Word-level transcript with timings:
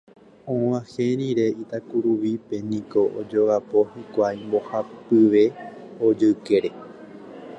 Og̃uahẽ 0.51 1.07
rire 1.19 1.47
Itakuruvípe 1.63 2.57
niko 2.69 3.01
ojogapo 3.19 3.79
hikuái 3.93 4.37
mbohapyve 4.47 5.43
ojoykére. 6.05 6.69